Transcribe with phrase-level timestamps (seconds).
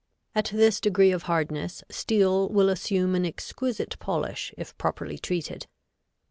[0.33, 5.67] At this degree of hardness steel will assume an exquisite polish if properly treated.